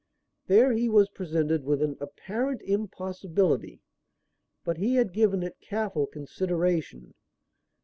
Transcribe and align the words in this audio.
There 0.47 0.73
he 0.73 0.89
was 0.89 1.09
presented 1.09 1.63
with 1.63 1.79
an 1.83 1.95
apparent 1.99 2.63
impossibility; 2.63 3.83
but 4.63 4.77
he 4.77 4.95
had 4.95 5.13
given 5.13 5.43
it 5.43 5.59
careful 5.61 6.07
consideration. 6.07 7.13